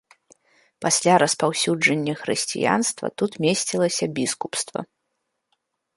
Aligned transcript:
Пасля 0.85 1.13
распаўсюджання 1.23 2.13
хрысціянства 2.23 3.07
тут 3.23 3.31
месцілася 3.47 4.05
біскупства. 4.19 4.79